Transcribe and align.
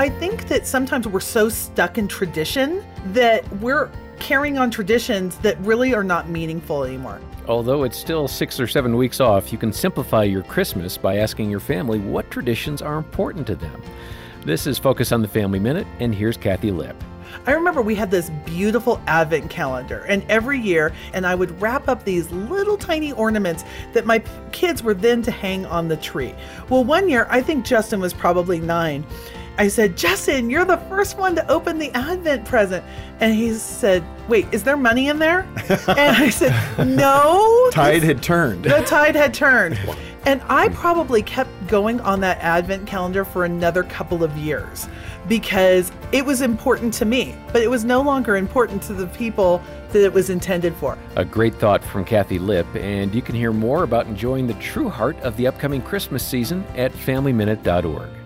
I 0.00 0.08
think 0.08 0.48
that 0.48 0.66
sometimes 0.66 1.06
we're 1.06 1.20
so 1.20 1.50
stuck 1.50 1.98
in 1.98 2.08
tradition 2.08 2.82
that 3.12 3.46
we're 3.56 3.90
carrying 4.18 4.56
on 4.56 4.70
traditions 4.70 5.36
that 5.40 5.60
really 5.60 5.92
are 5.92 6.02
not 6.02 6.30
meaningful 6.30 6.84
anymore. 6.84 7.20
Although 7.46 7.82
it's 7.82 7.98
still 7.98 8.26
six 8.26 8.58
or 8.58 8.66
seven 8.66 8.96
weeks 8.96 9.20
off, 9.20 9.52
you 9.52 9.58
can 9.58 9.74
simplify 9.74 10.24
your 10.24 10.42
Christmas 10.44 10.96
by 10.96 11.18
asking 11.18 11.50
your 11.50 11.60
family 11.60 11.98
what 11.98 12.30
traditions 12.30 12.80
are 12.80 12.96
important 12.96 13.46
to 13.48 13.54
them. 13.54 13.82
This 14.46 14.66
is 14.66 14.78
Focus 14.78 15.12
on 15.12 15.20
the 15.20 15.28
Family 15.28 15.58
Minute, 15.58 15.86
and 15.98 16.14
here's 16.14 16.38
Kathi 16.38 16.74
Lipp. 16.74 16.96
I 17.46 17.52
remember 17.52 17.82
we 17.82 17.94
had 17.94 18.10
this 18.10 18.30
beautiful 18.46 19.02
advent 19.06 19.50
calendar, 19.50 20.06
and 20.08 20.24
every 20.30 20.58
year, 20.58 20.94
and 21.12 21.26
I 21.26 21.34
would 21.34 21.60
wrap 21.60 21.90
up 21.90 22.04
these 22.04 22.30
little 22.30 22.78
tiny 22.78 23.12
ornaments 23.12 23.64
that 23.92 24.06
my 24.06 24.20
kids 24.50 24.82
were 24.82 24.94
then 24.94 25.20
to 25.22 25.30
hang 25.30 25.66
on 25.66 25.88
the 25.88 25.98
tree. 25.98 26.34
Well, 26.70 26.84
one 26.84 27.10
year, 27.10 27.26
I 27.28 27.42
think 27.42 27.66
Justin 27.66 28.00
was 28.00 28.14
probably 28.14 28.60
nine. 28.60 29.04
I 29.60 29.68
said, 29.68 29.94
Justin, 29.94 30.48
you're 30.48 30.64
the 30.64 30.78
first 30.88 31.18
one 31.18 31.34
to 31.34 31.46
open 31.50 31.76
the 31.76 31.90
Advent 31.90 32.46
present. 32.46 32.82
And 33.20 33.34
he 33.34 33.52
said, 33.52 34.02
Wait, 34.26 34.46
is 34.52 34.62
there 34.62 34.74
money 34.74 35.08
in 35.08 35.18
there? 35.18 35.40
and 35.86 36.16
I 36.16 36.30
said, 36.30 36.54
No. 36.78 37.68
Tide 37.70 38.02
had 38.02 38.22
turned. 38.22 38.64
The 38.64 38.82
tide 38.86 39.14
had 39.14 39.34
turned. 39.34 39.78
And 40.26 40.42
I 40.50 40.68
probably 40.68 41.22
kept 41.22 41.48
going 41.66 41.98
on 42.02 42.20
that 42.20 42.36
Advent 42.40 42.86
calendar 42.86 43.24
for 43.24 43.46
another 43.46 43.82
couple 43.82 44.22
of 44.22 44.36
years 44.36 44.86
because 45.28 45.90
it 46.12 46.26
was 46.26 46.42
important 46.42 46.92
to 46.94 47.06
me, 47.06 47.34
but 47.54 47.62
it 47.62 47.70
was 47.70 47.86
no 47.86 48.02
longer 48.02 48.36
important 48.36 48.82
to 48.82 48.92
the 48.92 49.06
people 49.06 49.62
that 49.92 50.04
it 50.04 50.12
was 50.12 50.28
intended 50.28 50.74
for. 50.74 50.98
A 51.16 51.24
great 51.24 51.54
thought 51.54 51.82
from 51.82 52.04
Kathi 52.04 52.38
Lipp, 52.38 52.66
and 52.76 53.14
you 53.14 53.22
can 53.22 53.34
hear 53.34 53.50
more 53.50 53.82
about 53.82 54.08
enjoying 54.08 54.46
the 54.46 54.52
true 54.54 54.90
heart 54.90 55.18
of 55.20 55.38
the 55.38 55.46
upcoming 55.46 55.80
Christmas 55.80 56.22
season 56.22 56.66
at 56.76 56.92
FamilyMinute.org. 56.92 58.19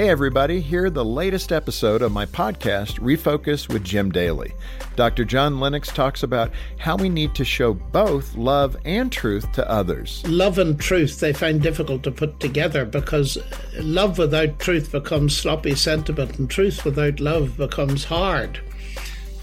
Hey, 0.00 0.08
everybody, 0.08 0.62
here 0.62 0.88
the 0.88 1.04
latest 1.04 1.52
episode 1.52 2.00
of 2.00 2.10
my 2.10 2.24
podcast, 2.24 2.98
Refocus 3.00 3.68
with 3.68 3.84
Jim 3.84 4.10
Daly. 4.10 4.54
Dr. 4.96 5.26
John 5.26 5.60
Lennox 5.60 5.88
talks 5.88 6.22
about 6.22 6.50
how 6.78 6.96
we 6.96 7.10
need 7.10 7.34
to 7.34 7.44
show 7.44 7.74
both 7.74 8.34
love 8.34 8.78
and 8.86 9.12
truth 9.12 9.52
to 9.52 9.70
others. 9.70 10.24
Love 10.26 10.56
and 10.56 10.80
truth 10.80 11.20
they 11.20 11.34
find 11.34 11.60
difficult 11.60 12.02
to 12.04 12.10
put 12.10 12.40
together 12.40 12.86
because 12.86 13.36
love 13.78 14.16
without 14.16 14.58
truth 14.58 14.90
becomes 14.90 15.36
sloppy 15.36 15.74
sentiment, 15.74 16.38
and 16.38 16.48
truth 16.48 16.82
without 16.82 17.20
love 17.20 17.58
becomes 17.58 18.02
hard 18.02 18.58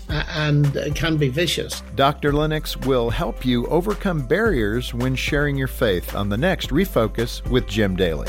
uh, 0.09 0.23
and 0.29 0.75
can 0.95 1.17
be 1.17 1.29
vicious. 1.29 1.83
Dr. 1.93 2.33
Lennox 2.33 2.75
will 2.77 3.11
help 3.11 3.45
you 3.45 3.67
overcome 3.67 4.25
barriers 4.25 4.91
when 4.91 5.15
sharing 5.15 5.55
your 5.55 5.67
faith 5.67 6.15
on 6.15 6.29
the 6.29 6.37
next 6.37 6.71
Refocus 6.71 7.47
with 7.47 7.67
Jim 7.67 7.95
Daly. 7.95 8.27